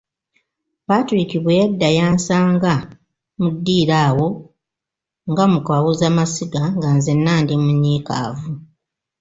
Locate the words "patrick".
0.87-1.31